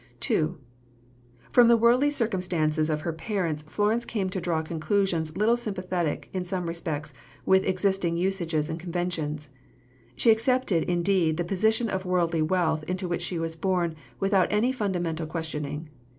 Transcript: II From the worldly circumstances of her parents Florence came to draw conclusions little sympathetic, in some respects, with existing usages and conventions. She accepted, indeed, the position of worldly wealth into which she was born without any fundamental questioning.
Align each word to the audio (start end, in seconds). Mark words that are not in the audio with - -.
II 0.31 0.55
From 1.51 1.67
the 1.67 1.77
worldly 1.77 2.09
circumstances 2.09 2.89
of 2.89 3.01
her 3.01 3.13
parents 3.13 3.61
Florence 3.61 4.03
came 4.03 4.31
to 4.31 4.41
draw 4.41 4.63
conclusions 4.63 5.37
little 5.37 5.55
sympathetic, 5.55 6.27
in 6.33 6.43
some 6.43 6.65
respects, 6.65 7.13
with 7.45 7.63
existing 7.67 8.17
usages 8.17 8.67
and 8.67 8.79
conventions. 8.79 9.51
She 10.15 10.31
accepted, 10.31 10.81
indeed, 10.89 11.37
the 11.37 11.43
position 11.43 11.87
of 11.87 12.03
worldly 12.03 12.41
wealth 12.41 12.81
into 12.85 13.07
which 13.07 13.21
she 13.21 13.37
was 13.37 13.55
born 13.55 13.93
without 14.19 14.51
any 14.51 14.71
fundamental 14.71 15.27
questioning. 15.27 15.87